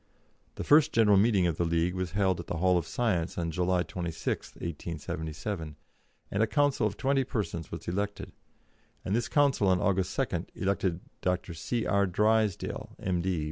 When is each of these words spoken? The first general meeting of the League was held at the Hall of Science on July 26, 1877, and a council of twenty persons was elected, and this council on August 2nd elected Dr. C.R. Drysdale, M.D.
The 0.55 0.63
first 0.63 0.91
general 0.93 1.15
meeting 1.17 1.45
of 1.45 1.57
the 1.57 1.63
League 1.63 1.93
was 1.93 2.13
held 2.13 2.39
at 2.39 2.47
the 2.47 2.57
Hall 2.57 2.75
of 2.75 2.87
Science 2.87 3.37
on 3.37 3.51
July 3.51 3.83
26, 3.83 4.55
1877, 4.55 5.75
and 6.31 6.41
a 6.41 6.47
council 6.47 6.87
of 6.87 6.97
twenty 6.97 7.23
persons 7.23 7.71
was 7.71 7.87
elected, 7.87 8.31
and 9.05 9.15
this 9.15 9.27
council 9.29 9.67
on 9.67 9.79
August 9.79 10.17
2nd 10.17 10.47
elected 10.55 11.01
Dr. 11.21 11.53
C.R. 11.53 12.07
Drysdale, 12.07 12.95
M.D. 12.99 13.39